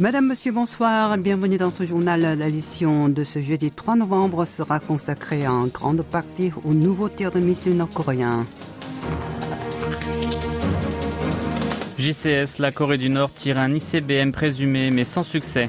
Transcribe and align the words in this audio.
Madame, 0.00 0.28
Monsieur, 0.28 0.50
bonsoir. 0.50 1.18
Bienvenue 1.18 1.58
dans 1.58 1.68
ce 1.68 1.84
journal. 1.84 2.38
L'édition 2.38 3.10
de 3.10 3.22
ce 3.22 3.42
jeudi 3.42 3.70
3 3.70 3.96
novembre 3.96 4.46
sera 4.46 4.80
consacrée 4.80 5.46
en 5.46 5.66
grande 5.66 6.00
partie 6.00 6.50
aux 6.64 6.72
nouveaux 6.72 7.10
tirs 7.10 7.30
de 7.30 7.38
missiles 7.38 7.76
nord-coréens. 7.76 8.46
JCS, 11.98 12.60
la 12.60 12.72
Corée 12.72 12.96
du 12.96 13.10
Nord 13.10 13.30
tire 13.34 13.58
un 13.58 13.74
ICBM 13.74 14.32
présumé 14.32 14.90
mais 14.90 15.04
sans 15.04 15.22
succès. 15.22 15.68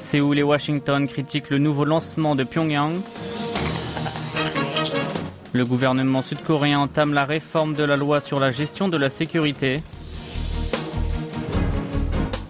Séoul 0.00 0.38
et 0.38 0.44
Washington 0.44 1.08
critiquent 1.08 1.50
le 1.50 1.58
nouveau 1.58 1.84
lancement 1.84 2.36
de 2.36 2.44
Pyongyang. 2.44 3.00
Le 5.52 5.64
gouvernement 5.64 6.22
sud-coréen 6.22 6.78
entame 6.78 7.12
la 7.12 7.24
réforme 7.24 7.74
de 7.74 7.82
la 7.82 7.96
loi 7.96 8.20
sur 8.20 8.38
la 8.38 8.52
gestion 8.52 8.88
de 8.88 8.96
la 8.96 9.10
sécurité. 9.10 9.82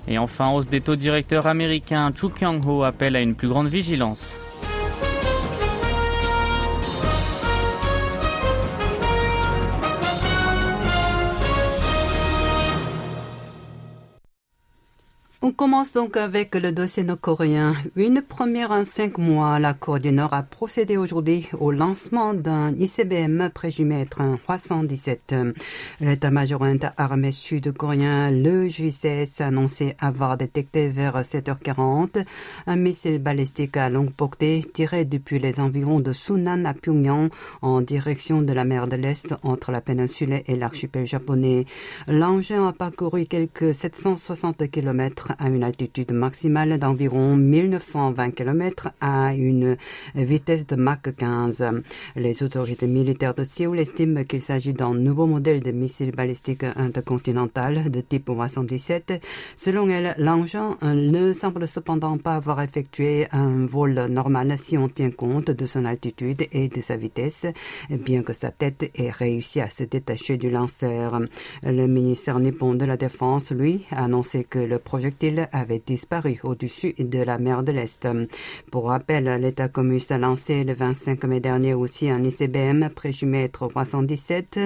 Et 0.06 0.18
enfin, 0.18 0.50
hausse 0.52 0.68
des 0.68 0.80
taux 0.80 0.96
directeurs 0.96 1.46
américains, 1.46 2.10
Chu 2.14 2.28
Kyung-ho 2.28 2.82
appelle 2.82 3.16
à 3.16 3.20
une 3.20 3.34
plus 3.34 3.48
grande 3.48 3.68
vigilance. 3.68 4.36
On 15.46 15.52
commence 15.52 15.92
donc 15.92 16.16
avec 16.16 16.54
le 16.54 16.72
dossier 16.72 17.02
nord-coréen. 17.02 17.74
Une 17.96 18.22
première 18.22 18.70
en 18.70 18.86
cinq 18.86 19.18
mois, 19.18 19.58
la 19.58 19.74
Corée 19.74 20.00
du 20.00 20.10
Nord 20.10 20.32
a 20.32 20.42
procédé 20.42 20.96
aujourd'hui 20.96 21.50
au 21.60 21.70
lancement 21.70 22.32
d'un 22.32 22.72
ICBM 22.74 23.50
présumé 23.50 24.00
être 24.00 24.22
un 24.22 24.38
317. 24.38 25.34
L'état-major 26.00 26.64
armé 26.96 27.30
sud-coréen, 27.30 28.30
le 28.30 28.68
JCS, 28.68 29.42
a 29.42 29.48
annoncé 29.48 29.96
avoir 29.98 30.38
détecté 30.38 30.88
vers 30.88 31.20
7h40 31.20 32.24
un 32.66 32.76
missile 32.76 33.18
balistique 33.18 33.76
à 33.76 33.90
longue 33.90 34.14
portée 34.14 34.64
tiré 34.72 35.04
depuis 35.04 35.40
les 35.40 35.60
environs 35.60 36.00
de 36.00 36.12
Sunan 36.12 36.64
à 36.64 36.72
Pyongyang 36.72 37.28
en 37.60 37.82
direction 37.82 38.40
de 38.40 38.54
la 38.54 38.64
mer 38.64 38.86
de 38.86 38.96
l'Est 38.96 39.34
entre 39.42 39.72
la 39.72 39.82
péninsule 39.82 40.40
et 40.46 40.56
l'archipel 40.56 41.04
japonais. 41.04 41.66
L'engin 42.08 42.66
a 42.66 42.72
parcouru 42.72 43.26
quelques 43.26 43.74
760 43.74 44.70
km 44.70 45.33
à 45.38 45.48
une 45.48 45.62
altitude 45.62 46.12
maximale 46.12 46.78
d'environ 46.78 47.36
1920 47.36 48.30
km 48.32 48.90
à 49.00 49.34
une 49.34 49.76
vitesse 50.14 50.66
de 50.66 50.76
Mach 50.76 51.02
15. 51.16 51.64
Les 52.16 52.42
autorités 52.42 52.86
militaires 52.86 53.34
de 53.34 53.44
Séoul 53.44 53.78
estiment 53.78 54.24
qu'il 54.24 54.40
s'agit 54.42 54.74
d'un 54.74 54.94
nouveau 54.94 55.26
modèle 55.26 55.60
de 55.60 55.70
missile 55.70 56.12
balistique 56.12 56.64
intercontinental 56.76 57.90
de 57.90 58.00
type 58.00 58.30
117. 58.46 59.20
Selon 59.56 59.88
elle, 59.88 60.14
l'engin 60.18 60.76
ne 60.82 61.32
semble 61.32 61.66
cependant 61.66 62.18
pas 62.18 62.34
avoir 62.36 62.60
effectué 62.60 63.26
un 63.32 63.66
vol 63.66 64.06
normal 64.10 64.56
si 64.56 64.76
on 64.78 64.88
tient 64.88 65.10
compte 65.10 65.50
de 65.50 65.66
son 65.66 65.84
altitude 65.84 66.46
et 66.52 66.68
de 66.68 66.80
sa 66.80 66.96
vitesse, 66.96 67.46
bien 67.90 68.22
que 68.22 68.32
sa 68.32 68.50
tête 68.50 68.90
ait 68.94 69.10
réussi 69.10 69.60
à 69.60 69.68
se 69.68 69.84
détacher 69.84 70.36
du 70.36 70.50
lanceur. 70.50 71.20
Le 71.62 71.86
ministère 71.86 72.38
nippon 72.38 72.74
de 72.74 72.84
la 72.84 72.96
Défense, 72.96 73.50
lui, 73.50 73.84
a 73.90 74.04
annoncé 74.04 74.44
que 74.44 74.58
le 74.58 74.78
projectile 74.78 75.23
avait 75.52 75.82
disparu 75.84 76.38
au-dessus 76.42 76.94
de 76.98 77.22
la 77.22 77.38
mer 77.38 77.62
de 77.62 77.72
l'Est. 77.72 78.06
Pour 78.70 78.88
rappel, 78.88 79.24
l'État 79.40 79.68
communiste 79.68 80.12
a 80.12 80.18
lancé 80.18 80.64
le 80.64 80.74
25 80.74 81.24
mai 81.24 81.40
dernier 81.40 81.74
aussi 81.74 82.10
un 82.10 82.22
ICBM 82.22 82.90
présumé 82.90 83.48
317 83.48 84.60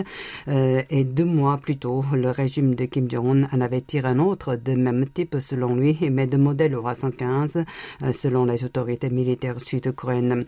euh, 0.48 0.82
et 0.90 1.04
deux 1.04 1.24
mois 1.24 1.58
plus 1.58 1.76
tôt, 1.76 2.04
le 2.12 2.30
régime 2.30 2.74
de 2.74 2.86
Kim 2.86 3.08
Jong-un 3.08 3.48
en 3.52 3.60
avait 3.60 3.80
tiré 3.80 4.08
un 4.08 4.18
autre 4.18 4.56
de 4.56 4.72
même 4.72 5.06
type 5.06 5.36
selon 5.40 5.76
lui, 5.76 5.96
mais 6.10 6.26
de 6.26 6.36
modèle 6.36 6.72
315 6.72 7.64
euh, 8.02 8.12
selon 8.12 8.44
les 8.44 8.64
autorités 8.64 9.10
militaires 9.10 9.60
sud-coréennes. 9.60 10.44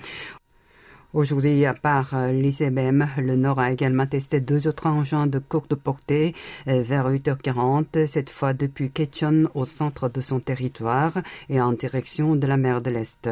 Aujourd'hui, 1.12 1.66
à 1.66 1.74
part 1.74 2.14
euh, 2.14 2.30
l'ICBM, 2.30 3.04
le 3.18 3.34
Nord 3.34 3.58
a 3.58 3.72
également 3.72 4.06
testé 4.06 4.40
deux 4.40 4.68
autres 4.68 4.86
engins 4.86 5.26
de 5.26 5.40
courte 5.40 5.74
portée 5.74 6.36
euh, 6.68 6.82
vers 6.82 7.10
8h40, 7.10 8.06
cette 8.06 8.30
fois 8.30 8.52
depuis 8.52 8.92
Ketchon 8.92 9.48
au 9.54 9.64
centre 9.64 10.08
de 10.08 10.20
son 10.20 10.38
territoire 10.38 11.18
et 11.48 11.60
en 11.60 11.72
direction 11.72 12.36
de 12.36 12.46
la 12.46 12.56
mer 12.56 12.80
de 12.80 12.90
l'Est. 12.90 13.28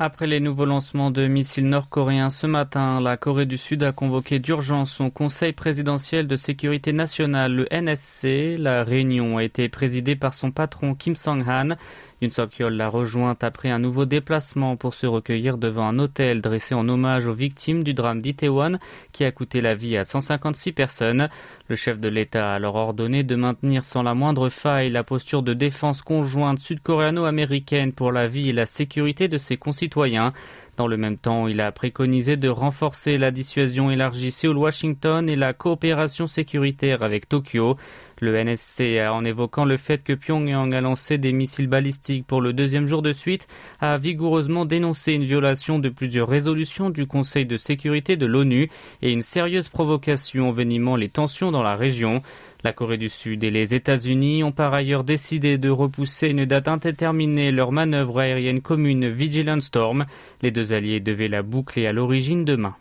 Après 0.00 0.26
les 0.26 0.40
nouveaux 0.40 0.64
lancements 0.64 1.12
de 1.12 1.28
missiles 1.28 1.68
nord-coréens 1.68 2.30
ce 2.30 2.48
matin, 2.48 3.00
la 3.00 3.16
Corée 3.16 3.46
du 3.46 3.58
Sud 3.58 3.84
a 3.84 3.92
convoqué 3.92 4.40
d'urgence 4.40 4.90
son 4.90 5.08
Conseil 5.08 5.52
présidentiel 5.52 6.26
de 6.26 6.34
sécurité 6.34 6.92
nationale, 6.92 7.54
le 7.54 7.68
NSC. 7.70 8.56
La 8.58 8.82
réunion 8.82 9.36
a 9.36 9.44
été 9.44 9.68
présidée 9.68 10.16
par 10.16 10.34
son 10.34 10.50
patron 10.50 10.96
Kim 10.96 11.14
Song-han. 11.14 11.76
Une 12.24 12.30
Sok-yeol 12.30 12.72
l'a 12.72 12.88
rejointe 12.88 13.44
après 13.44 13.68
un 13.68 13.78
nouveau 13.78 14.06
déplacement 14.06 14.78
pour 14.78 14.94
se 14.94 15.06
recueillir 15.06 15.58
devant 15.58 15.86
un 15.86 15.98
hôtel 15.98 16.40
dressé 16.40 16.74
en 16.74 16.88
hommage 16.88 17.26
aux 17.26 17.34
victimes 17.34 17.84
du 17.84 17.92
drame 17.92 18.22
d'Itaewon 18.22 18.78
qui 19.12 19.24
a 19.24 19.30
coûté 19.30 19.60
la 19.60 19.74
vie 19.74 19.98
à 19.98 20.06
156 20.06 20.72
personnes. 20.72 21.28
Le 21.68 21.76
chef 21.76 22.00
de 22.00 22.08
l'État 22.08 22.50
a 22.50 22.54
alors 22.54 22.76
ordonné 22.76 23.24
de 23.24 23.34
maintenir 23.34 23.84
sans 23.84 24.02
la 24.02 24.14
moindre 24.14 24.48
faille 24.48 24.88
la 24.88 25.04
posture 25.04 25.42
de 25.42 25.52
défense 25.52 26.00
conjointe 26.00 26.60
sud-coréano-américaine 26.60 27.92
pour 27.92 28.10
la 28.10 28.26
vie 28.26 28.48
et 28.48 28.54
la 28.54 28.64
sécurité 28.64 29.28
de 29.28 29.36
ses 29.36 29.58
concitoyens. 29.58 30.32
Dans 30.78 30.88
le 30.88 30.96
même 30.96 31.18
temps, 31.18 31.46
il 31.46 31.60
a 31.60 31.70
préconisé 31.72 32.36
de 32.36 32.48
renforcer 32.48 33.18
la 33.18 33.30
dissuasion 33.32 33.90
élargie 33.90 34.32
Séoul-Washington 34.32 35.28
et 35.28 35.36
la 35.36 35.52
coopération 35.52 36.26
sécuritaire 36.26 37.02
avec 37.02 37.28
Tokyo. 37.28 37.76
Le 38.20 38.36
NSC, 38.36 39.00
en 39.10 39.24
évoquant 39.24 39.64
le 39.64 39.76
fait 39.76 40.02
que 40.02 40.12
Pyongyang 40.12 40.72
a 40.72 40.80
lancé 40.80 41.18
des 41.18 41.32
missiles 41.32 41.66
balistiques 41.66 42.26
pour 42.26 42.40
le 42.40 42.52
deuxième 42.52 42.86
jour 42.86 43.02
de 43.02 43.12
suite, 43.12 43.48
a 43.80 43.98
vigoureusement 43.98 44.64
dénoncé 44.64 45.12
une 45.12 45.24
violation 45.24 45.78
de 45.78 45.88
plusieurs 45.88 46.28
résolutions 46.28 46.90
du 46.90 47.06
Conseil 47.06 47.44
de 47.44 47.56
sécurité 47.56 48.16
de 48.16 48.26
l'ONU 48.26 48.70
et 49.02 49.12
une 49.12 49.22
sérieuse 49.22 49.68
provocation 49.68 50.48
envenimant 50.48 50.96
les 50.96 51.08
tensions 51.08 51.50
dans 51.50 51.62
la 51.62 51.76
région. 51.76 52.22
La 52.62 52.72
Corée 52.72 52.96
du 52.96 53.10
Sud 53.10 53.44
et 53.44 53.50
les 53.50 53.74
États-Unis 53.74 54.42
ont 54.42 54.52
par 54.52 54.72
ailleurs 54.72 55.04
décidé 55.04 55.58
de 55.58 55.68
repousser 55.68 56.28
une 56.28 56.46
date 56.46 56.68
indéterminée 56.68 57.52
leur 57.52 57.72
manœuvre 57.72 58.20
aérienne 58.20 58.62
commune 58.62 59.08
Vigilant 59.08 59.60
Storm. 59.60 60.06
Les 60.40 60.50
deux 60.50 60.72
alliés 60.72 61.00
devaient 61.00 61.28
la 61.28 61.42
boucler 61.42 61.86
à 61.86 61.92
l'origine 61.92 62.44
demain. 62.44 62.74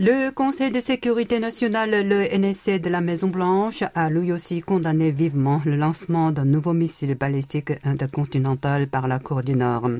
Le 0.00 0.30
Conseil 0.30 0.70
de 0.70 0.78
sécurité 0.78 1.40
nationale, 1.40 2.06
le 2.06 2.32
NSC 2.32 2.80
de 2.80 2.88
la 2.88 3.00
Maison-Blanche, 3.00 3.82
a 3.96 4.10
lui 4.10 4.30
aussi 4.30 4.60
condamné 4.60 5.10
vivement 5.10 5.60
le 5.64 5.74
lancement 5.74 6.30
d'un 6.30 6.44
nouveau 6.44 6.72
missile 6.72 7.16
balistique 7.16 7.72
intercontinental 7.82 8.86
par 8.86 9.08
la 9.08 9.18
Corée 9.18 9.42
du 9.42 9.56
Nord. 9.56 9.90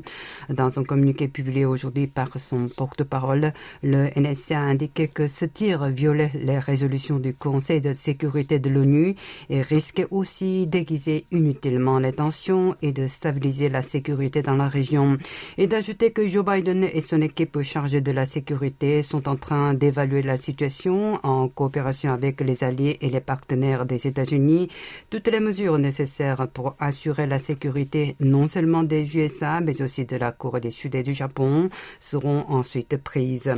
Dans 0.51 0.79
un 0.79 0.85
communiqué 0.85 1.27
publié 1.27 1.65
aujourd'hui 1.65 2.07
par 2.07 2.39
son 2.39 2.69
porte-parole, 2.69 3.53
le 3.83 4.09
NSC 4.15 4.53
a 4.53 4.61
indiqué 4.61 5.09
que 5.09 5.27
ce 5.27 5.47
tir 5.47 5.89
violait 5.89 6.31
les 6.33 6.61
résolutions 6.61 7.19
du 7.19 7.35
Conseil 7.35 7.81
de 7.81 7.93
sécurité 7.93 8.61
de 8.61 8.71
l'ONU 8.71 9.17
et 9.51 9.63
risquait 9.63 10.07
aussi 10.13 10.69
d'aiguiser 10.69 11.25
inutilement 11.33 11.99
les 11.99 12.13
tensions 12.13 12.77
et 12.83 12.93
de 12.93 13.09
stabiliser 13.09 13.69
la 13.69 13.83
sécurité 13.83 14.43
dans 14.43 14.55
la 14.55 14.69
région. 14.69 15.19
Et 15.57 15.67
d'ajouter 15.67 16.13
que 16.13 16.29
Joe 16.29 16.45
Biden 16.45 16.85
et 16.85 17.01
son 17.01 17.21
équipe 17.21 17.63
chargée 17.63 18.01
de 18.01 18.13
la 18.13 18.27
sécurité 18.27 19.03
sont 19.03 19.29
en 19.29 19.35
train 19.35 19.75
de 19.75 19.88
évaluer 19.89 20.23
la 20.23 20.37
situation 20.37 21.19
en 21.23 21.49
coopération 21.49 22.13
avec 22.13 22.41
les 22.41 22.63
alliés 22.63 22.99
et 23.01 23.11
les 23.11 23.21
partenaires 23.21 23.87
des 23.87 24.07
États-Unis. 24.07 24.69
Toutes 25.11 25.29
les 25.29 25.41
mesures 25.41 25.79
nécessaires 25.79 26.47
pour 26.49 26.77
assurer 26.79 27.27
la 27.27 27.39
sécurité 27.39 28.17
non 28.21 28.47
seulement 28.47 28.83
des 28.83 29.17
USA, 29.17 29.61
mais 29.61 29.83
aussi 29.83 30.07
de 30.07 30.17
la 30.17 30.33
Corée 30.33 30.61
du 30.61 30.71
Sud 30.71 30.95
et 30.95 31.03
du 31.03 31.15
Japon 31.15 31.71
seront 31.99 32.45
ensuite 32.49 32.97
prises. 32.97 33.53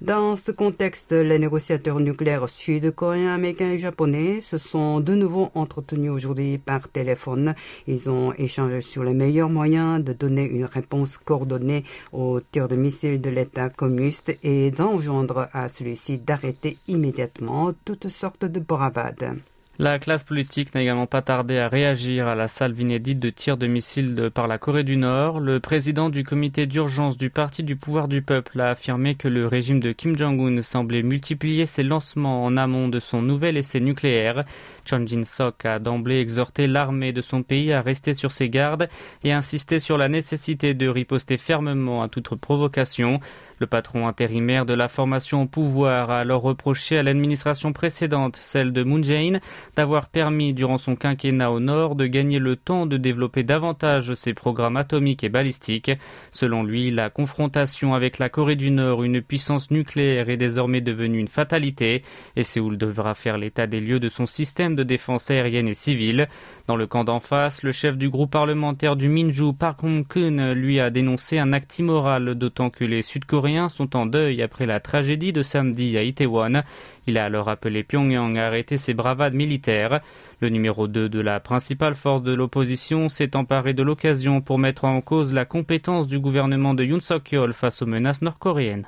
Dans 0.00 0.36
ce 0.36 0.52
contexte, 0.52 1.12
les 1.12 1.38
négociateurs 1.38 2.00
nucléaires 2.00 2.48
sud-coréens, 2.48 3.34
américains 3.34 3.72
et 3.72 3.78
japonais 3.78 4.40
se 4.40 4.58
sont 4.58 5.00
de 5.00 5.14
nouveau 5.14 5.50
entretenus 5.54 6.10
aujourd'hui 6.10 6.58
par 6.58 6.88
téléphone. 6.88 7.54
Ils 7.86 8.08
ont 8.08 8.32
échangé 8.34 8.80
sur 8.80 9.04
les 9.04 9.14
meilleurs 9.14 9.50
moyens 9.50 10.02
de 10.02 10.12
donner 10.12 10.44
une 10.44 10.64
réponse 10.64 11.18
coordonnée 11.18 11.84
aux 12.12 12.40
tirs 12.40 12.68
de 12.68 12.76
missiles 12.76 13.20
de 13.20 13.30
l'État 13.30 13.68
communiste 13.70 14.36
et 14.42 14.70
d'enjoindre 14.70 15.48
à 15.52 15.63
celui-ci 15.68 16.18
d'arrêter 16.18 16.76
immédiatement 16.88 17.72
toutes 17.84 18.08
sortes 18.08 18.44
de 18.44 18.60
bravades. 18.60 19.36
La 19.80 19.98
classe 19.98 20.22
politique 20.22 20.72
n'a 20.72 20.82
également 20.82 21.08
pas 21.08 21.20
tardé 21.20 21.58
à 21.58 21.66
réagir 21.66 22.28
à 22.28 22.36
la 22.36 22.46
salve 22.46 22.80
inédite 22.80 23.18
de 23.18 23.28
tirs 23.30 23.56
de 23.56 23.66
missiles 23.66 24.30
par 24.32 24.46
la 24.46 24.56
Corée 24.56 24.84
du 24.84 24.96
Nord. 24.96 25.40
Le 25.40 25.58
président 25.58 26.10
du 26.10 26.22
comité 26.22 26.66
d'urgence 26.66 27.16
du 27.16 27.28
Parti 27.28 27.64
du 27.64 27.74
pouvoir 27.74 28.06
du 28.06 28.22
peuple 28.22 28.60
a 28.60 28.70
affirmé 28.70 29.16
que 29.16 29.26
le 29.26 29.48
régime 29.48 29.80
de 29.80 29.90
Kim 29.90 30.16
Jong-un 30.16 30.62
semblait 30.62 31.02
multiplier 31.02 31.66
ses 31.66 31.82
lancements 31.82 32.44
en 32.44 32.56
amont 32.56 32.86
de 32.86 33.00
son 33.00 33.20
nouvel 33.20 33.56
essai 33.56 33.80
nucléaire. 33.80 34.44
Chon 34.88 35.04
Jin-sok 35.04 35.64
a 35.64 35.80
d'emblée 35.80 36.20
exhorté 36.20 36.68
l'armée 36.68 37.12
de 37.12 37.20
son 37.20 37.42
pays 37.42 37.72
à 37.72 37.80
rester 37.80 38.14
sur 38.14 38.30
ses 38.30 38.50
gardes 38.50 38.88
et 39.24 39.32
insisté 39.32 39.80
sur 39.80 39.98
la 39.98 40.08
nécessité 40.08 40.74
de 40.74 40.86
riposter 40.86 41.36
fermement 41.36 42.04
à 42.04 42.08
toute 42.08 42.32
provocation. 42.36 43.18
Le 43.64 43.68
patron 43.68 44.06
intérimaire 44.06 44.66
de 44.66 44.74
la 44.74 44.88
formation 44.88 45.40
au 45.40 45.46
pouvoir 45.46 46.10
a 46.10 46.20
alors 46.20 46.42
reproché 46.42 46.98
à 46.98 47.02
l'administration 47.02 47.72
précédente, 47.72 48.38
celle 48.42 48.74
de 48.74 48.82
Moon 48.82 49.02
Jae-in, 49.02 49.38
d'avoir 49.74 50.08
permis 50.08 50.52
durant 50.52 50.76
son 50.76 50.96
quinquennat 50.96 51.50
au 51.50 51.60
nord 51.60 51.94
de 51.94 52.04
gagner 52.06 52.38
le 52.38 52.56
temps 52.56 52.84
de 52.84 52.98
développer 52.98 53.42
davantage 53.42 54.12
ses 54.12 54.34
programmes 54.34 54.76
atomiques 54.76 55.24
et 55.24 55.30
balistiques. 55.30 55.92
Selon 56.30 56.62
lui, 56.62 56.90
la 56.90 57.08
confrontation 57.08 57.94
avec 57.94 58.18
la 58.18 58.28
Corée 58.28 58.56
du 58.56 58.70
Nord, 58.70 59.02
une 59.02 59.22
puissance 59.22 59.70
nucléaire, 59.70 60.28
est 60.28 60.36
désormais 60.36 60.82
devenue 60.82 61.20
une 61.20 61.28
fatalité 61.28 62.02
et 62.36 62.42
Séoul 62.42 62.76
devra 62.76 63.14
faire 63.14 63.38
l'état 63.38 63.66
des 63.66 63.80
lieux 63.80 63.98
de 63.98 64.10
son 64.10 64.26
système 64.26 64.76
de 64.76 64.82
défense 64.82 65.30
aérienne 65.30 65.68
et 65.68 65.74
civile. 65.74 66.28
Dans 66.66 66.76
le 66.76 66.86
camp 66.86 67.04
d'en 67.04 67.18
face, 67.18 67.62
le 67.62 67.72
chef 67.72 67.96
du 67.96 68.10
groupe 68.10 68.32
parlementaire 68.32 68.96
du 68.96 69.08
Minju, 69.08 69.54
Park 69.58 69.82
Hong-kun, 69.84 70.52
lui 70.52 70.80
a 70.80 70.90
dénoncé 70.90 71.38
un 71.38 71.54
acte 71.54 71.78
immoral, 71.78 72.34
d'autant 72.34 72.68
que 72.68 72.84
les 72.84 73.02
Sud-Coréens 73.02 73.53
sont 73.68 73.96
en 73.96 74.06
deuil 74.06 74.42
après 74.42 74.66
la 74.66 74.80
tragédie 74.80 75.32
de 75.32 75.42
samedi 75.42 75.96
à 75.96 76.02
Itaewon. 76.02 76.62
Il 77.06 77.18
a 77.18 77.24
alors 77.24 77.48
appelé 77.48 77.82
Pyongyang 77.82 78.36
à 78.36 78.46
arrêter 78.46 78.76
ses 78.76 78.94
bravades 78.94 79.34
militaires. 79.34 80.00
Le 80.40 80.48
numéro 80.48 80.88
2 80.88 81.08
de 81.08 81.20
la 81.20 81.40
principale 81.40 81.94
force 81.94 82.22
de 82.22 82.34
l'opposition 82.34 83.08
s'est 83.08 83.36
emparé 83.36 83.74
de 83.74 83.82
l'occasion 83.82 84.40
pour 84.40 84.58
mettre 84.58 84.84
en 84.84 85.00
cause 85.00 85.32
la 85.32 85.44
compétence 85.44 86.08
du 86.08 86.18
gouvernement 86.18 86.74
de 86.74 86.84
Yoon 86.84 87.00
Suk-yeol 87.00 87.52
face 87.52 87.82
aux 87.82 87.86
menaces 87.86 88.22
nord-coréennes. 88.22 88.86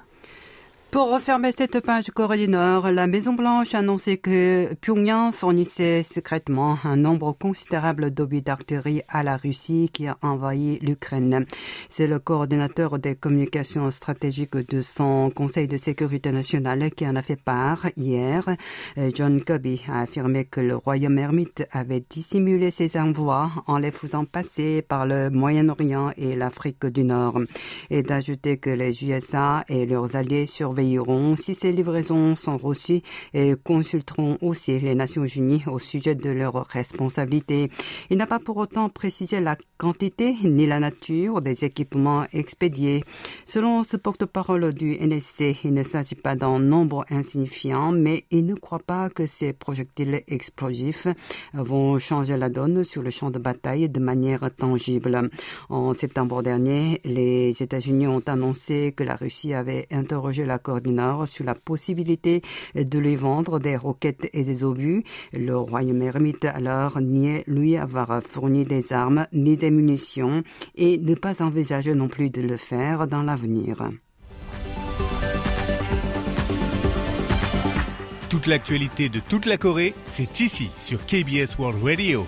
Pour 0.96 1.12
refermer 1.12 1.52
cette 1.52 1.80
page 1.80 2.10
Corée 2.10 2.38
du 2.38 2.48
Nord, 2.48 2.90
la 2.90 3.06
Maison-Blanche 3.06 3.74
a 3.74 3.80
annoncé 3.80 4.16
que 4.16 4.72
Pyongyang 4.80 5.30
fournissait 5.30 6.02
secrètement 6.02 6.78
un 6.84 6.96
nombre 6.96 7.32
considérable 7.38 8.10
d'obus 8.10 8.40
d'artillerie 8.40 9.02
à 9.06 9.22
la 9.22 9.36
Russie 9.36 9.90
qui 9.92 10.06
a 10.06 10.16
envahi 10.22 10.78
l'Ukraine. 10.80 11.44
C'est 11.90 12.06
le 12.06 12.18
coordinateur 12.18 12.98
des 12.98 13.14
communications 13.14 13.90
stratégiques 13.90 14.56
de 14.56 14.80
son 14.80 15.28
Conseil 15.28 15.68
de 15.68 15.76
sécurité 15.76 16.32
nationale 16.32 16.90
qui 16.90 17.06
en 17.06 17.16
a 17.16 17.20
fait 17.20 17.36
part 17.36 17.88
hier. 17.98 18.48
John 19.14 19.42
Kirby 19.42 19.82
a 19.92 20.00
affirmé 20.00 20.46
que 20.46 20.62
le 20.62 20.76
royaume 20.76 21.18
ermite 21.18 21.66
avait 21.72 22.04
dissimulé 22.08 22.70
ses 22.70 22.98
envois 22.98 23.50
en 23.66 23.76
les 23.76 23.90
faisant 23.90 24.24
passer 24.24 24.80
par 24.80 25.04
le 25.04 25.28
Moyen-Orient 25.28 26.12
et 26.16 26.34
l'Afrique 26.34 26.86
du 26.86 27.04
Nord 27.04 27.42
et 27.90 28.02
d'ajouter 28.02 28.56
que 28.56 28.70
les 28.70 29.04
USA 29.04 29.62
et 29.68 29.84
leurs 29.84 30.16
alliés 30.16 30.46
sur 30.46 30.72
si 31.36 31.54
ces 31.54 31.72
livraisons 31.72 32.34
sont 32.34 32.56
reçues 32.56 33.02
et 33.34 33.54
consulteront 33.64 34.38
aussi 34.40 34.78
les 34.78 34.94
Nations 34.94 35.26
Unies 35.26 35.62
au 35.66 35.78
sujet 35.78 36.14
de 36.14 36.30
leurs 36.30 36.66
responsabilités. 36.66 37.70
Il 38.10 38.18
n'a 38.18 38.26
pas 38.26 38.38
pour 38.38 38.56
autant 38.58 38.88
précisé 38.88 39.40
la 39.40 39.56
quantité 39.78 40.34
ni 40.44 40.66
la 40.66 40.80
nature 40.80 41.40
des 41.40 41.64
équipements 41.64 42.26
expédiés. 42.32 43.02
Selon 43.44 43.82
ce 43.82 43.96
porte-parole 43.96 44.72
du 44.74 44.96
NSC, 44.98 45.56
il 45.64 45.72
ne 45.72 45.82
s'agit 45.82 46.14
pas 46.14 46.36
d'un 46.36 46.58
nombre 46.58 47.04
insignifiant, 47.10 47.92
mais 47.92 48.24
il 48.30 48.46
ne 48.46 48.54
croit 48.54 48.78
pas 48.78 49.08
que 49.08 49.26
ces 49.26 49.52
projectiles 49.52 50.22
explosifs 50.28 51.08
vont 51.54 51.98
changer 51.98 52.36
la 52.36 52.48
donne 52.48 52.84
sur 52.84 53.02
le 53.02 53.10
champ 53.10 53.30
de 53.30 53.38
bataille 53.38 53.88
de 53.88 54.00
manière 54.00 54.50
tangible. 54.54 55.30
En 55.68 55.92
septembre 55.92 56.42
dernier, 56.42 57.00
les 57.04 57.62
États-Unis 57.62 58.06
ont 58.06 58.22
annoncé 58.26 58.92
que 58.96 59.04
la 59.04 59.16
Russie 59.16 59.54
avait 59.54 59.86
interrogé 59.90 60.44
la 60.44 60.58
du 60.58 60.75
Sur 61.26 61.44
la 61.44 61.54
possibilité 61.54 62.42
de 62.74 62.98
lui 62.98 63.16
vendre 63.16 63.58
des 63.58 63.76
roquettes 63.76 64.28
et 64.32 64.42
des 64.42 64.64
obus. 64.64 65.04
Le 65.32 65.56
royaume 65.56 66.02
ermite 66.02 66.44
alors 66.44 67.00
niait 67.00 67.44
lui 67.46 67.76
avoir 67.76 68.22
fourni 68.22 68.64
des 68.64 68.92
armes 68.92 69.26
ni 69.32 69.56
des 69.56 69.70
munitions 69.70 70.42
et 70.74 70.98
ne 70.98 71.14
pas 71.14 71.42
envisager 71.42 71.94
non 71.94 72.08
plus 72.08 72.30
de 72.30 72.42
le 72.42 72.56
faire 72.56 73.06
dans 73.06 73.22
l'avenir. 73.22 73.90
Toute 78.28 78.46
l'actualité 78.46 79.08
de 79.08 79.20
toute 79.20 79.46
la 79.46 79.56
Corée, 79.56 79.94
c'est 80.06 80.40
ici 80.40 80.70
sur 80.76 81.06
KBS 81.06 81.58
World 81.58 81.82
Radio. 81.82 82.26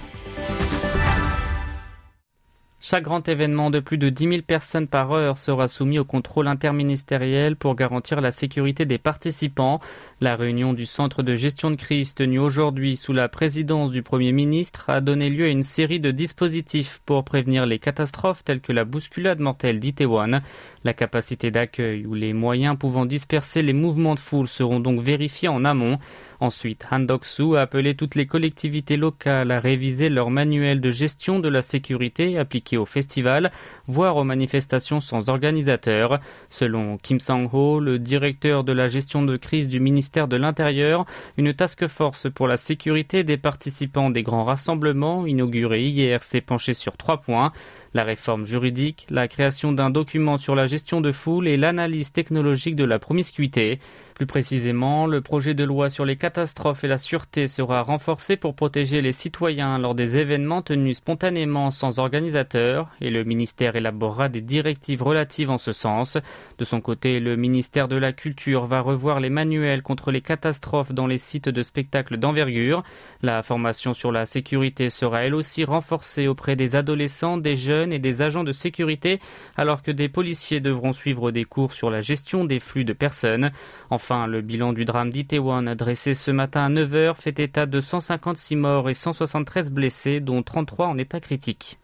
Chaque 2.91 3.05
grand 3.05 3.29
événement 3.29 3.69
de 3.69 3.81
plus 3.81 3.99
de 3.99 4.09
10 4.09 4.29
000 4.29 4.41
personnes 4.41 4.89
par 4.89 5.13
heure 5.13 5.37
sera 5.37 5.69
soumis 5.69 5.99
au 5.99 6.07
contrôle 6.07 6.49
interministériel 6.49 7.55
pour 7.55 7.75
garantir 7.75 8.23
la 8.23 8.31
sécurité 8.31 8.87
des 8.87 8.97
participants. 8.97 9.81
La 10.21 10.35
réunion 10.35 10.73
du 10.73 10.85
centre 10.85 11.23
de 11.23 11.37
gestion 11.37 11.71
de 11.71 11.77
crise 11.77 12.13
tenue 12.13 12.41
aujourd'hui 12.41 12.97
sous 12.97 13.13
la 13.13 13.29
présidence 13.29 13.93
du 13.93 14.03
Premier 14.03 14.33
ministre 14.33 14.91
a 14.91 15.01
donné 15.01 15.31
lieu 15.31 15.45
à 15.45 15.49
une 15.49 15.63
série 15.63 16.01
de 16.01 16.11
dispositifs 16.11 17.01
pour 17.07 17.23
prévenir 17.23 17.67
les 17.67 17.79
catastrophes 17.79 18.43
telles 18.43 18.61
que 18.61 18.73
la 18.73 18.85
bousculade 18.85 19.39
mortelle 19.39 19.79
d'Itaewon. 19.79 20.41
La 20.83 20.93
capacité 20.93 21.53
d'accueil 21.53 22.05
ou 22.05 22.15
les 22.15 22.33
moyens 22.33 22.77
pouvant 22.77 23.07
disperser 23.07 23.63
les 23.63 23.73
mouvements 23.73 24.17
de 24.17 24.19
foule 24.19 24.49
seront 24.49 24.81
donc 24.81 25.01
vérifiés 25.01 25.47
en 25.47 25.65
amont. 25.65 26.01
Ensuite, 26.41 26.87
Han 26.91 27.01
Dok-soo 27.01 27.57
a 27.57 27.63
appelé 27.63 27.97
toutes 27.97 28.15
les 28.15 28.27
collectivités 28.27 28.97
locales 28.97 29.51
à 29.51 29.59
réviser 29.59 30.09
leur 30.09 30.31
manuel 30.31 30.81
de 30.81 30.91
gestion 30.91 31.41
de 31.41 31.49
la 31.49 31.63
sécurité 31.63 32.39
appliqué 32.39 32.77
au 32.77 32.87
festival, 32.87 33.51
voire 33.89 34.17
aux 34.17 34.25
manifestations 34.25 35.01
sans 35.01 35.29
organisateur. 35.31 36.21
Selon 36.49 36.97
Kim 36.97 37.19
Sang-ho, 37.19 37.81
le 37.81 37.99
directeur 37.99 38.63
de 38.63 38.73
la 38.73 38.89
gestion 38.89 39.23
de 39.23 39.37
crise 39.37 39.67
du 39.69 39.81
ministère 39.81 40.08
de 40.11 40.37
l'Intérieur, 40.37 41.05
une 41.37 41.53
task 41.53 41.87
force 41.87 42.31
pour 42.31 42.49
la 42.49 42.57
sécurité 42.57 43.25
des 43.25 43.37
participants 43.37 44.11
des 44.11 44.23
grands 44.23 44.45
rassemblements 44.45 45.27
inaugurés 45.27 45.85
hier 45.85 46.23
s'est 46.23 46.41
penchée 46.41 46.75
sur 46.75 46.97
trois 46.97 47.19
points 47.21 47.53
la 47.95 48.05
réforme 48.05 48.47
juridique, 48.47 49.07
la 49.11 49.29
création 49.29 49.73
d'un 49.73 49.91
document 49.91 50.37
sur 50.37 50.55
la 50.55 50.67
gestion 50.67 51.01
de 51.01 51.13
foule 51.13 51.49
et 51.49 51.57
l'analyse 51.57 52.13
technologique 52.13 52.77
de 52.77 52.85
la 52.85 52.99
promiscuité. 52.99 53.79
Plus 54.15 54.27
précisément, 54.27 55.07
le 55.07 55.21
projet 55.21 55.55
de 55.55 55.63
loi 55.63 55.91
sur 55.91 56.05
les 56.05 56.17
catastrophes 56.17 56.83
et 56.83 56.89
la 56.89 56.99
sûreté 56.99 57.47
sera 57.47 57.83
renforcé 57.83 58.37
pour 58.37 58.57
protéger 58.57 59.01
les 59.01 59.13
citoyens 59.13 59.79
lors 59.79 59.95
des 59.95 60.17
événements 60.17 60.61
tenus 60.61 60.97
spontanément 60.97 61.71
sans 61.71 62.01
organisateur 62.01 62.89
et 63.01 63.11
le 63.11 63.23
ministère 63.23 63.77
élaborera 63.77 64.29
des 64.29 64.41
directives 64.41 65.05
relatives 65.05 65.51
en 65.51 65.59
ce 65.59 65.71
sens. 65.71 66.19
De 66.59 66.65
son 66.65 66.81
côté, 66.81 67.21
le 67.21 67.37
ministère 67.37 67.87
de 67.87 67.95
la 67.95 68.13
Culture 68.13 68.67
va 68.67 68.81
revoir 68.81 69.21
les 69.21 69.31
manuels 69.31 69.83
contre 69.83 70.11
les 70.11 70.21
catastrophes 70.21 70.93
dans 70.93 71.07
les 71.07 71.19
sites 71.19 71.49
de 71.49 71.63
spectacles 71.63 72.17
d'envergure. 72.17 72.83
La 73.23 73.45
formation 73.45 73.95
sur 73.95 74.11
la 74.11 74.27
sécurité 74.27 74.91
sera 74.91 75.23
elle 75.27 75.35
aussi 75.37 75.63
renforcée 75.63 76.27
auprès 76.27 76.57
des 76.57 76.75
adolescents, 76.75 77.37
des 77.37 77.55
jeunes 77.55 77.78
et 77.91 77.99
des 77.99 78.23
agents 78.23 78.45
de 78.45 78.53
sécurité 78.53 79.21
alors 79.57 79.83
que 79.83 79.91
des 79.91 80.09
policiers 80.09 80.61
devront 80.61 80.93
suivre 80.93 81.31
des 81.31 81.45
cours 81.45 81.73
sur 81.73 81.91
la 81.91 82.01
gestion 82.01 82.45
des 82.45 82.61
flux 82.61 82.85
de 82.85 82.93
personnes. 82.93 83.51
Enfin, 83.91 84.27
le 84.27 84.41
bilan 84.41 84.73
du 84.73 84.85
drame 84.85 85.11
d'Itaewon 85.11 85.75
dressé 85.75 86.15
ce 86.15 86.31
matin 86.31 86.67
à 86.67 86.69
9h 86.69 87.15
fait 87.17 87.39
état 87.41 87.67
de 87.67 87.81
156 87.81 88.57
morts 88.57 88.91
et 88.91 88.95
173 88.95 89.71
blessés, 89.71 90.21
dont 90.21 90.43
33 90.43 90.87
en 90.87 90.99
état 90.99 91.21
critique. 91.21 91.79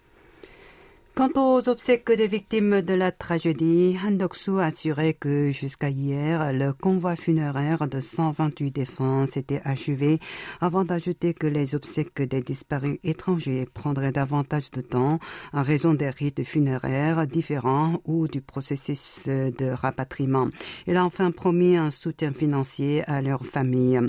Quant 1.17 1.31
aux 1.37 1.69
obsèques 1.69 2.11
des 2.11 2.27
victimes 2.27 2.83
de 2.83 2.93
la 2.93 3.13
tragédie, 3.13 3.97
Han 4.05 4.11
Doksu 4.11 4.59
a 4.59 4.65
assuré 4.65 5.15
que 5.15 5.53
jusqu'à 5.53 5.89
hier, 5.89 6.53
le 6.53 6.73
convoi 6.73 7.15
funéraire 7.15 7.87
de 7.87 8.01
128 8.01 8.73
défunts 8.73 9.25
s'était 9.25 9.61
achevé 9.65 10.19
avant 10.61 10.85
d'ajouter 10.85 11.33
que 11.33 11.47
les 11.47 11.77
obsèques 11.77 12.21
des 12.21 12.43
disparus 12.43 12.99
étrangers 13.05 13.65
prendraient 13.73 14.11
davantage 14.11 14.73
de 14.73 14.81
temps 14.81 15.21
en 15.53 15.63
raison 15.63 15.95
des 15.95 16.11
rites 16.11 16.43
funéraires 16.43 17.29
différents 17.29 18.01
ou 18.07 18.27
du 18.27 18.41
processus 18.41 19.29
de 19.29 19.71
rapatriement. 19.71 20.49
Il 20.89 20.97
a 20.97 21.05
enfin 21.05 21.31
promis 21.31 21.77
un 21.77 21.93
soutien 21.93 22.33
financier 22.33 23.05
à 23.09 23.23
leurs 23.23 23.45
familles. 23.45 24.01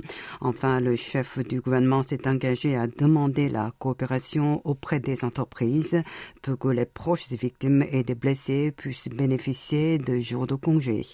Enfin, 0.42 0.80
le 0.80 0.96
chef 0.96 1.38
du 1.38 1.62
gouvernement 1.62 2.02
s'est 2.02 2.28
engagé 2.28 2.76
à 2.76 2.88
demander 2.88 3.48
la 3.48 3.72
coopération 3.78 4.60
auprès 4.64 5.00
des 5.00 5.24
entreprises 5.24 6.02
pour 6.42 6.58
que 6.58 6.70
proches 6.96 7.28
des 7.28 7.36
victimes 7.36 7.86
et 7.92 8.04
des 8.04 8.16
blessés 8.16 8.72
puissent 8.72 9.10
bénéficier 9.10 10.00
de 10.00 10.18
jours 10.18 10.48
de 10.48 10.56
congé. 10.56 11.06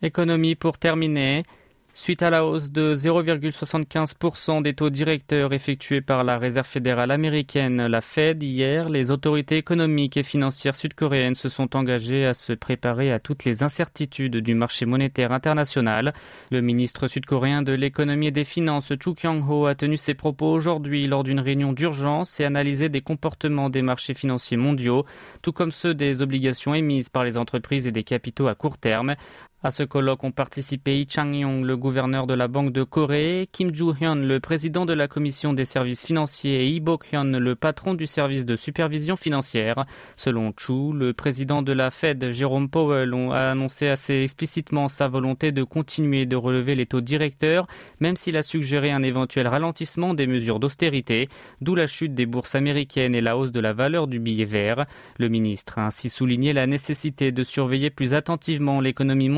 Économie 0.00 0.54
pour 0.54 0.78
terminer. 0.78 1.42
Suite 2.02 2.22
à 2.22 2.30
la 2.30 2.46
hausse 2.46 2.70
de 2.70 2.94
0,75% 2.94 4.62
des 4.62 4.72
taux 4.72 4.88
directeurs 4.88 5.52
effectués 5.52 6.00
par 6.00 6.24
la 6.24 6.38
Réserve 6.38 6.66
fédérale 6.66 7.10
américaine, 7.10 7.86
la 7.86 8.00
Fed, 8.00 8.42
hier, 8.42 8.88
les 8.88 9.10
autorités 9.10 9.58
économiques 9.58 10.16
et 10.16 10.22
financières 10.22 10.74
sud-coréennes 10.74 11.34
se 11.34 11.50
sont 11.50 11.76
engagées 11.76 12.24
à 12.24 12.32
se 12.32 12.54
préparer 12.54 13.12
à 13.12 13.20
toutes 13.20 13.44
les 13.44 13.62
incertitudes 13.62 14.38
du 14.38 14.54
marché 14.54 14.86
monétaire 14.86 15.30
international. 15.30 16.14
Le 16.50 16.62
ministre 16.62 17.06
sud-coréen 17.06 17.60
de 17.60 17.72
l'économie 17.72 18.28
et 18.28 18.30
des 18.30 18.44
finances, 18.44 18.94
Chu 18.98 19.14
Kyung-ho, 19.14 19.66
a 19.66 19.74
tenu 19.74 19.98
ses 19.98 20.14
propos 20.14 20.50
aujourd'hui 20.50 21.06
lors 21.06 21.22
d'une 21.22 21.38
réunion 21.38 21.74
d'urgence 21.74 22.40
et 22.40 22.46
analysé 22.46 22.88
des 22.88 23.02
comportements 23.02 23.68
des 23.68 23.82
marchés 23.82 24.14
financiers 24.14 24.56
mondiaux, 24.56 25.04
tout 25.42 25.52
comme 25.52 25.70
ceux 25.70 25.92
des 25.92 26.22
obligations 26.22 26.74
émises 26.74 27.10
par 27.10 27.24
les 27.24 27.36
entreprises 27.36 27.86
et 27.86 27.92
des 27.92 28.04
capitaux 28.04 28.46
à 28.46 28.54
court 28.54 28.78
terme. 28.78 29.16
À 29.62 29.70
ce 29.70 29.82
colloque 29.82 30.24
ont 30.24 30.32
participé 30.32 30.94
Lee 30.94 31.06
Chang-yong, 31.06 31.66
le 31.66 31.76
gouverneur 31.76 32.26
de 32.26 32.32
la 32.32 32.48
Banque 32.48 32.72
de 32.72 32.82
Corée, 32.82 33.46
Kim 33.52 33.74
Joo-hyun, 33.74 34.14
le 34.14 34.40
président 34.40 34.86
de 34.86 34.94
la 34.94 35.06
commission 35.06 35.52
des 35.52 35.66
services 35.66 36.02
financiers, 36.02 36.64
et 36.64 36.66
Lee 36.70 36.80
Bok-hyun, 36.80 37.38
le 37.38 37.54
patron 37.56 37.92
du 37.92 38.06
service 38.06 38.46
de 38.46 38.56
supervision 38.56 39.16
financière. 39.16 39.84
Selon 40.16 40.54
Chu, 40.56 40.94
le 40.94 41.12
président 41.12 41.60
de 41.60 41.74
la 41.74 41.90
Fed, 41.90 42.32
Jérôme 42.32 42.70
Powell, 42.70 43.12
a 43.32 43.50
annoncé 43.50 43.88
assez 43.88 44.22
explicitement 44.22 44.88
sa 44.88 45.08
volonté 45.08 45.52
de 45.52 45.62
continuer 45.62 46.24
de 46.24 46.36
relever 46.36 46.74
les 46.74 46.86
taux 46.86 47.02
directeurs, 47.02 47.66
même 48.00 48.16
s'il 48.16 48.38
a 48.38 48.42
suggéré 48.42 48.90
un 48.90 49.02
éventuel 49.02 49.46
ralentissement 49.46 50.14
des 50.14 50.26
mesures 50.26 50.58
d'austérité, 50.58 51.28
d'où 51.60 51.74
la 51.74 51.86
chute 51.86 52.14
des 52.14 52.24
bourses 52.24 52.54
américaines 52.54 53.14
et 53.14 53.20
la 53.20 53.36
hausse 53.36 53.52
de 53.52 53.60
la 53.60 53.74
valeur 53.74 54.06
du 54.06 54.20
billet 54.20 54.46
vert. 54.46 54.86
Le 55.18 55.28
ministre 55.28 55.78
a 55.78 55.84
ainsi 55.84 56.08
souligné 56.08 56.54
la 56.54 56.66
nécessité 56.66 57.30
de 57.30 57.44
surveiller 57.44 57.90
plus 57.90 58.14
attentivement 58.14 58.80
l'économie 58.80 59.28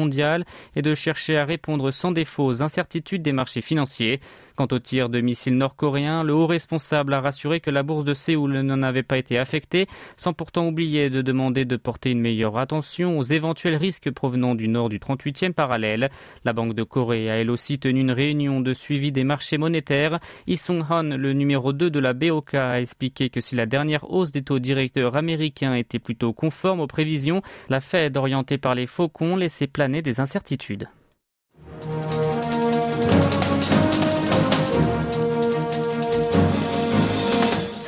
et 0.77 0.83
de 0.83 0.95
chercher 0.95 1.37
à 1.39 1.45
répondre 1.45 1.91
sans 1.91 2.13
défaut 2.13 2.45
aux 2.45 2.63
incertitudes 2.63 3.23
des 3.23 3.33
marchés 3.33 3.61
financiers. 3.61 4.21
Quant 4.63 4.77
au 4.77 4.79
tir 4.79 5.09
de 5.09 5.21
missiles 5.21 5.57
nord-coréens, 5.57 6.23
le 6.23 6.35
haut 6.35 6.47
responsable 6.47 7.15
a 7.15 7.21
rassuré 7.21 7.59
que 7.59 7.73
la 7.73 7.83
bourse 7.83 8.05
de 8.05 8.15
Séoul 8.15 8.61
n'en 8.61 8.85
avait 8.85 9.03
pas 9.03 9.19
été 9.19 9.37
affectée, 9.37 9.89
sans 10.17 10.35
pourtant 10.35 10.69
oublier 10.69 11.11
de 11.11 11.21
demander 11.21 11.65
de 11.65 11.77
porter 11.77 12.13
une 12.13 12.21
meilleure 12.21 12.57
attention 12.57 13.19
aux 13.19 13.25
éventuels 13.25 13.75
risques 13.75 14.13
provenant 14.13 14.55
du 14.55 14.69
nord 14.69 14.89
du 14.89 15.01
38e 15.01 15.53
parallèle. 15.53 16.13
La 16.45 16.53
Banque 16.53 16.75
de 16.75 16.85
Corée 16.85 17.29
a 17.29 17.41
elle 17.41 17.51
aussi 17.51 17.81
tenu 17.81 18.03
une 18.03 18.13
réunion 18.13 18.61
de 18.61 18.73
suivi 18.73 19.11
des 19.11 19.25
marchés 19.25 19.59
monétaires. 19.59 20.21
Lee 20.47 20.57
Sung-han, 20.57 21.17
le 21.17 21.33
numéro 21.33 21.73
2 21.73 21.91
de 21.91 21.99
la 21.99 22.13
BOK, 22.13 22.55
a 22.55 22.81
expliqué 22.81 23.31
que 23.31 23.41
si 23.41 23.57
la 23.57 23.67
dernière 23.67 24.09
hausse 24.13 24.31
des 24.31 24.45
taux 24.45 24.61
directeurs 24.61 25.17
américains 25.17 25.75
était 25.75 25.99
plutôt 25.99 26.33
conforme 26.33 26.79
aux 26.79 26.87
prévisions, 26.87 27.43
la 27.69 27.81
Fed, 27.81 28.17
orientée 28.17 28.59
par 28.59 28.77
les 28.77 28.87
faucons, 28.87 29.35
laissait 29.35 29.67
planer 29.67 30.03
des 30.03 30.21
incertitudes. 30.21 30.87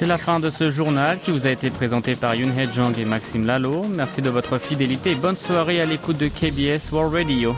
C'est 0.05 0.09
la 0.09 0.19
fin 0.19 0.39
de 0.39 0.51
ce 0.51 0.71
journal 0.71 1.19
qui 1.19 1.31
vous 1.31 1.47
a 1.47 1.51
été 1.51 1.71
présenté 1.71 2.15
par 2.15 2.35
Yoon 2.35 2.53
Jang 2.75 2.93
et 2.99 3.07
Maxime 3.07 3.47
Lalo. 3.47 3.87
Merci 3.89 4.21
de 4.21 4.29
votre 4.29 4.59
fidélité 4.59 5.13
et 5.13 5.15
bonne 5.15 5.39
soirée 5.39 5.81
à 5.81 5.87
l'écoute 5.87 6.19
de 6.19 6.29
KBS 6.29 6.93
World 6.93 7.15
Radio. 7.15 7.57